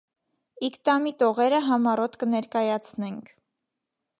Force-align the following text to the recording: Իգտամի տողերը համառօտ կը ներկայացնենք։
Իգտամի 0.69 1.13
տողերը 1.23 1.59
համառօտ 1.67 2.17
կը 2.23 2.31
ներկայացնենք։ 2.33 3.31